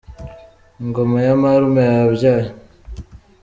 Ingoma 0.81 1.17
ya 1.25 1.33
marume 1.41 1.81
yabyaye. 1.91 2.49